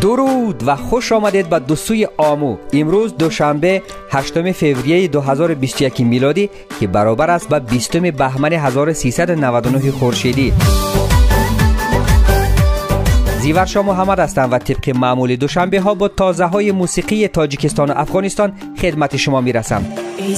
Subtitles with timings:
[0.00, 2.56] درود و خوش آمدید به دوستوی آمو.
[2.72, 10.52] امروز دوشنبه 8 فوریه 2021 میلادی که برابر است به 20 بهمن 1399 خورشیدی.
[13.40, 17.94] زیور شما محمد هستم و طبق معمول دوشنبه ها با تازه های موسیقی تاجیکستان و
[17.96, 19.84] افغانستان خدمت شما می‌رسم.
[20.18, 20.36] ای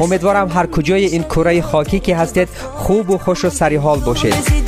[0.00, 4.65] امیدوارم هر کجای این کره خاکی که هستید خوب و خوش و سری حال باشید.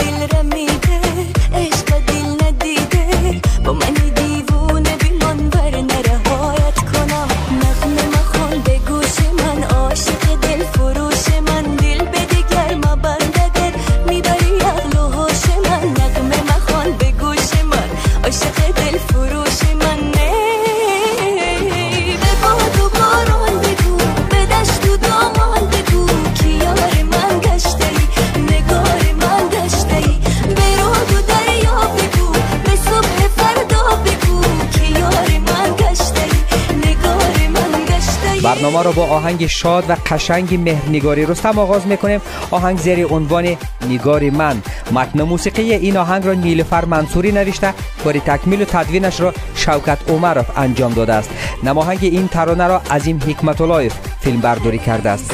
[38.58, 42.20] برنامه را با آهنگ شاد و قشنگ مهرنگاری رستم آغاز می‌کنیم.
[42.50, 43.56] آهنگ زیر عنوان
[43.90, 44.62] نگار من.
[44.92, 47.74] متن موسیقی این آهنگ را نیلفر منصوری نوشته.
[48.04, 51.30] کار تکمیل و تدوینش را شوکت عمرов انجام داده است.
[51.62, 55.30] نماهنگ این ترانه را عظیم حکمت فیلم برداری کرده است.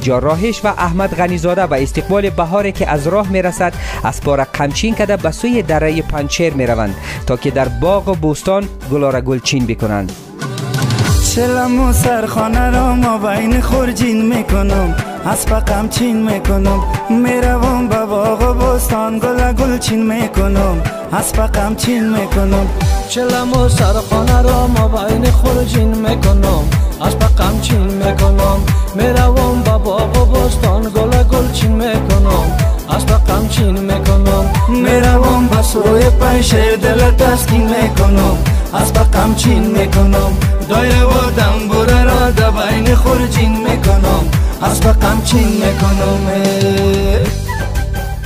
[0.00, 3.72] رجا راهش و احمد غنیزاده و استقبال بهاری که از راه می رسد
[4.04, 6.94] از پاره قمچین کده به سوی دره پنچر می روند
[7.26, 10.12] تا که در باغ و بوستان گلاره گلچین بکنند.
[11.34, 14.94] چلم و سرخانه را ما بین خورجین می‌کنم
[15.24, 16.80] از پقم چین می‌کنم.
[17.10, 20.82] می‌روم به باغ و بوستان گل گلچین می‌کنم
[21.12, 22.66] از پقم چین می‌کنم.
[23.10, 26.64] چلم و سرخانه را ما بین خورجین می‌کنم.
[27.00, 28.60] از پقم چین می‌کنم.
[28.94, 32.56] می‌روم با باغ و بستان گل گل چین می‌کنم.
[32.88, 34.44] از پقم چین می‌کنم.
[34.68, 38.38] می‌روم با سوی پنشیر دل تسکین می‌کنم.
[38.72, 40.32] از پقم چین می‌کنم.
[40.68, 44.24] دایره و دنبوره را دبین خورجین می‌کنم.
[44.62, 46.20] از پقم چین می‌کنم.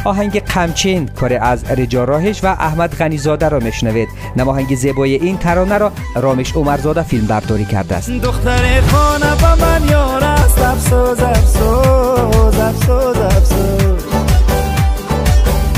[0.05, 4.09] آهنگ قمچین کار از رجا راهش و احمد غنیزاده را میشنوید.
[4.37, 8.11] نماهنگ زیبای این ترانه را رامش عمرزاده فیلم برداری کرده است.
[8.11, 10.59] دختر خانه با من یار است.
[10.59, 14.05] افسوز افسوز افسوز افسوز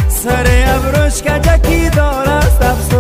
[0.09, 2.63] سر ابروش کجکی دار است.
[2.63, 2.96] افسوز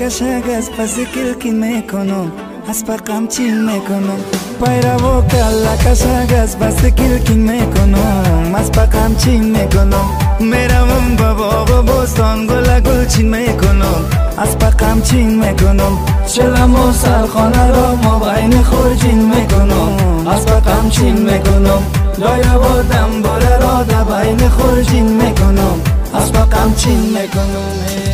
[0.00, 2.32] کشگز پس کلکین می‌کنم
[2.68, 4.20] از پقم چین می‌کنم
[4.64, 10.06] پیرو کلا کشگز بس کلکین می‌کنم از پقم چین می‌کنم
[10.40, 14.04] می‌روم با باغ و بستان گل گل چین می‌کنم
[14.38, 21.16] از پقم چین می‌کنم چلم و سرخانه را ما بین خورجین می‌کنم از پقم چین
[21.16, 21.82] می‌کنم
[22.18, 25.80] لایه و دنباله را در بین خورجین می‌کنم
[26.14, 28.08] از پقم چین می‌کنم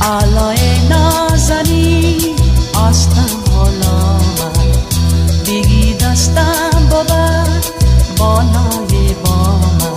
[0.00, 2.16] آلای نازنی
[2.74, 4.18] آستم حالا
[5.46, 7.46] بگی دستم بابر
[8.18, 9.96] بالای با من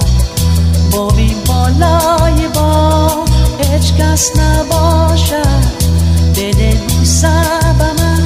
[0.91, 3.09] بابی بالای با
[3.59, 5.78] هیچ کس نباشد.
[6.36, 7.28] بده بوسه
[7.80, 8.17] به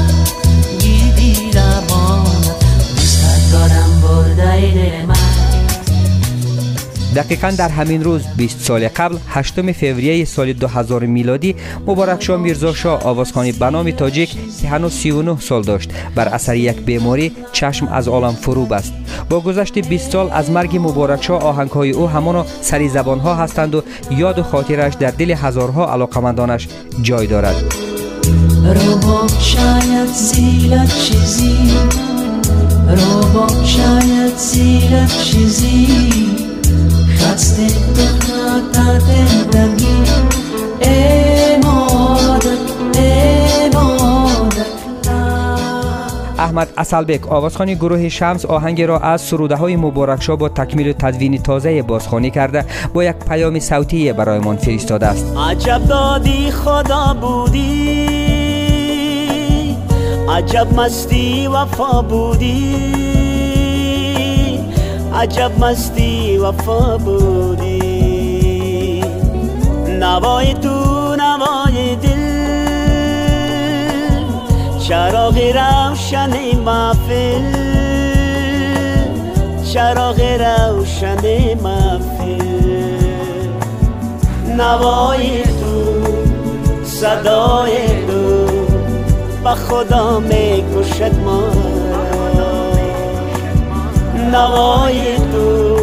[7.24, 11.56] دقیقا در همین روز 20 سال قبل 8 فوریه سال 2000 میلادی
[11.88, 16.56] مبارک شاه میرزا شاه آوازخانی به نام تاجیک که هنوز 39 سال داشت بر اثر
[16.56, 18.94] یک بیماری چشم از عالم فرو بست.
[19.30, 23.36] با گذشت 20 سال از مرگ مبارک شاه آهنگ های او همان سری زبان ها
[23.36, 26.68] هستند و یاد و خاطرش در دل هزارها علاقمندانش
[27.02, 27.56] جای دارد.
[28.64, 31.58] رو شاید زیلت چیزی
[32.88, 36.41] رو شاید زیلت چیزی.
[46.40, 51.82] احمد اصلبک آوازخانی گروه شمس آهنگ را از سروده های مبارک با تکمیل تدوین تازه
[51.82, 55.26] بازخوانی کرده با یک پیام صوتی برایمان فرستاده است.
[55.38, 58.08] عجب دادی خدا بودی.
[60.30, 63.01] عجب مستی وفا بودی.
[65.22, 67.82] عجب مستی وفا بودی.
[69.88, 72.22] نوای تو نوای دل.
[74.80, 77.42] چراغ روشن محفل.
[79.74, 82.42] چراغ روشن محفل.
[84.58, 86.04] نوای تو
[86.84, 88.46] صدای تو.
[89.44, 91.71] با خدا می کشد ما.
[94.22, 95.78] نوای تو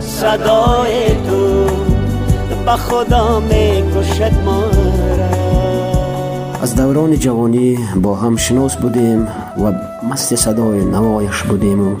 [0.00, 1.66] صدای تو
[2.66, 3.82] با خدا می
[4.44, 4.64] ما
[6.62, 9.28] از دوران جوانی با هم شناس بودیم
[9.58, 9.72] و
[10.12, 11.96] مست صدای نوایش بودیم و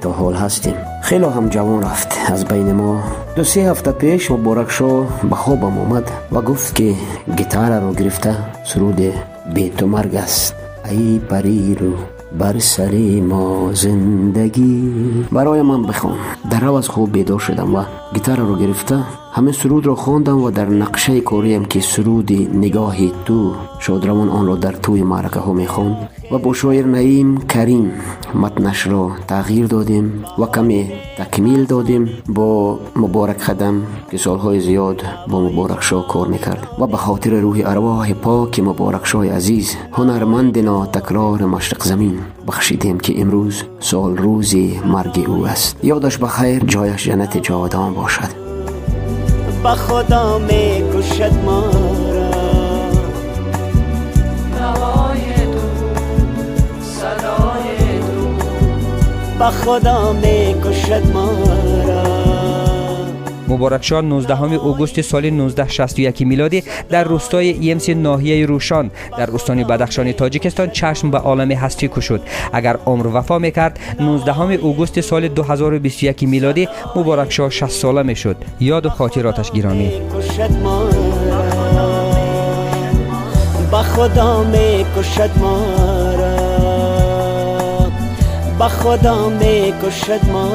[0.00, 0.74] تا حال هستیم.
[1.02, 3.02] خیلی هم جوان رفت از بین ما.
[3.36, 6.94] دو سه هفته پیش مبارک شو به خوابم اومد و گفت که
[7.36, 9.12] گیتار رو گرفته سرود
[9.54, 10.54] بی تو مرگ است.
[10.90, 11.92] ای پری رو
[12.32, 14.92] بر سر ما زندگی.
[15.32, 16.16] برای من بخوان
[16.50, 17.84] در رو از خوب بیدار شدم و
[18.14, 18.98] گیتار رو گرفته
[19.32, 24.56] همه سرود را خواندم و در نقشه کاریم که سرود نگاهی تو شادروان آن را
[24.56, 25.96] در توی معرکه ها می‌خوان.
[26.30, 27.92] و با شاعر نعیم کریم
[28.34, 35.40] متنش را تغییر دادیم و کمی تکمیل دادیم با مبارک خدم که سالهای زیاد با
[35.40, 40.86] مبارک شاه کار می‌کرد و به خاطر روح ارواح پاک مبارک شاه عزیز هنرمند نا
[40.86, 45.84] تکرار مشرق زمین بخشیدیم که امروز سال روزی مرگ او است.
[45.84, 48.48] یادش بخیر جایش جنت جاودان باشد.
[49.64, 52.07] با خدا می کشد ما.
[59.38, 61.30] با خدا می کشد ما
[61.86, 62.18] را.
[63.48, 70.12] مبارک شاه 19 اوگوست سال 1961 میلادی در روستای ایمسی ناحیه روشان در استان بدخشان
[70.12, 72.22] تاجیکستان چشم به عالم هستی کشود.
[72.52, 78.36] اگر عمر وفا می‌کرد 19 اوگوست سال 2021 میلادی مبارک شاه 60 ساله می‌شد.
[78.60, 79.92] یاد و خاطراتش گرامی.
[83.70, 85.97] با خدا می کشد ما
[88.58, 90.48] با خدا می کشد ما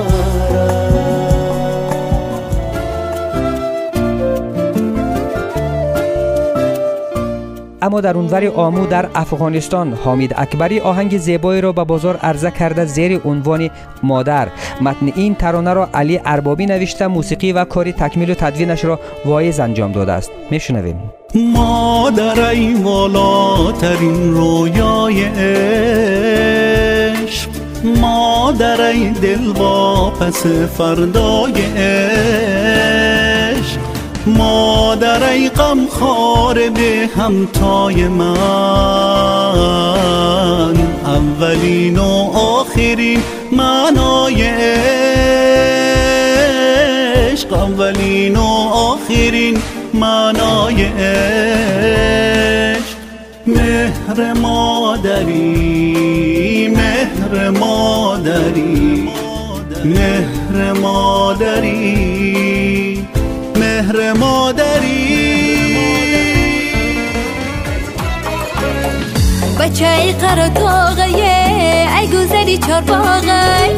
[7.82, 12.86] اما در اونور آمو در افغانستان حامید اکبری آهنگ زیبایی را به بازار عرضه کرده
[12.86, 13.70] زیر عنوان
[14.04, 14.48] مادر.
[14.82, 19.60] متن این ترانه را علی اربابی نوشته موسیقی و کاری تکمیل و تدوینش را وایز
[19.60, 20.32] انجام داده است.
[20.52, 20.96] میشنویم.
[21.36, 25.24] مادر ای والاترین رویای
[27.84, 30.46] مادر ای دل با پس
[30.78, 32.04] فردای عشق.
[34.28, 38.34] مادر ای غم خار به همتای من.
[41.06, 44.84] اولین و آخرین معنای عشق.
[47.54, 48.44] اولین و
[48.74, 49.62] آخرین
[49.94, 51.14] معنای عشق.
[53.48, 56.03] مهر مادری.
[57.34, 59.10] مهر مادری
[59.86, 61.88] مهر مادری
[63.56, 65.34] مهر مادری.
[69.60, 70.50] بچه ای قرار
[72.00, 73.76] ای گذری چار باغه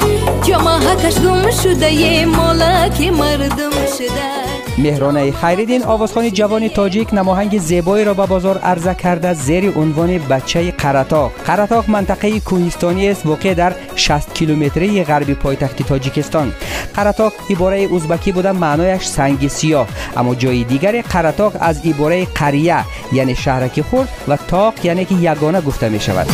[0.82, 4.45] هکش گم شده یه مالک مردم شده.
[4.78, 9.34] مهرانه خیردین آوازخانی جوان تاجیک نماهنگ زیبایی را به بازار عرضه کرده.
[9.34, 16.54] زیر عنوان بچه قرتاق قرتاق منطقه کوهستانی است واقع در 60 کیلومتری غربی پایتخت تاجیکستان.
[16.96, 19.88] قرتاق عباره ازبکی بوده معنایش سنگ سیاه.
[20.18, 25.62] اما جای دیگر قرتاق از عباره قریه یعنی شهرک خورد و تاق یعنی که یگانه
[25.62, 26.28] گفته می شود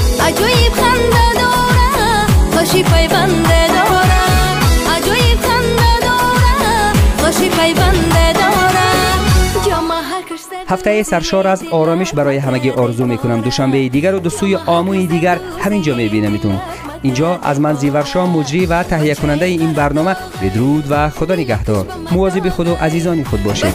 [10.72, 13.42] هفته سرشار از آرامش برای همگی آرزو می‌کنم.
[13.42, 16.60] دوشنبه دیگر و دو سوی آموی دیگر همینجا میبینمتون.
[17.02, 20.16] اینجا از من زیورشا مجری و تهیه کننده این برنامه.
[20.42, 21.86] بدرود و خدا نگهدار.
[22.12, 23.74] مواظب خود و عزیزان خود باشید.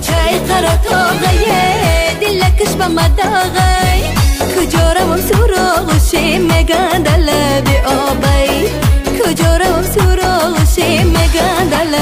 [4.57, 4.95] کجا
[11.13, 11.96] مگن دل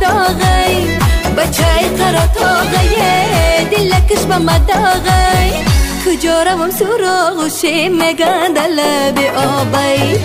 [0.00, 0.98] مداغی
[1.36, 5.64] بچه قرات آغای دلکش با مداغی
[6.06, 8.80] کجا روم سراغ و شیمگن دل
[9.10, 10.18] بی آبای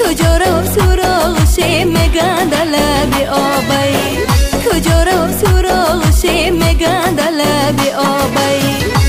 [0.00, 2.76] کجا روم سراغ و شیمگن دل
[3.14, 3.96] بی آبای
[4.70, 8.99] کجا روم سراغ و شیمگن دل بی آبای